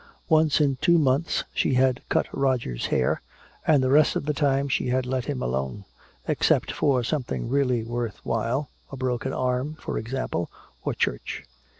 Once 0.29 0.59
in 0.59 0.77
two 0.77 0.97
months 0.97 1.43
she 1.53 1.75
had 1.75 2.01
cut 2.09 2.25
Roger's 2.33 2.87
hair, 2.87 3.21
and 3.67 3.83
the 3.83 3.91
rest 3.91 4.15
of 4.15 4.25
the 4.25 4.33
time 4.33 4.67
she 4.67 4.87
had 4.87 5.05
let 5.05 5.25
him 5.25 5.43
alone, 5.43 5.85
except 6.27 6.71
for 6.71 7.03
something 7.03 7.47
really 7.47 7.83
worth 7.83 8.17
while 8.25 8.71
a 8.91 8.97
broken 8.97 9.31
arm, 9.31 9.75
for 9.75 9.99
example, 9.99 10.49
or 10.83 10.95
church. 10.95 11.43